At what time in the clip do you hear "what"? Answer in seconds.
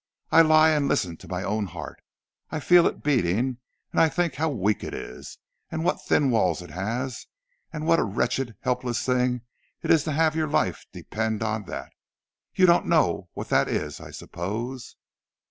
5.83-6.01, 7.85-7.99, 13.33-13.49